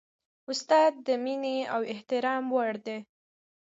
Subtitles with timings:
[0.51, 2.97] استاد د مینې او احترام وړ دی.